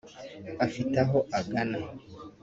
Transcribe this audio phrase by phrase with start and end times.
[0.65, 1.79] afite aho agana